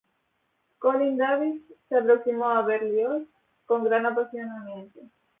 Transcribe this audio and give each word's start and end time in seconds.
Colin 0.79 1.15
Davis 1.15 1.61
se 1.87 1.95
aproximó 1.99 2.45
a 2.49 2.63
Berlioz 2.63 3.27
con 3.67 3.83
gran 3.83 4.07
apasionamiento. 4.07 4.99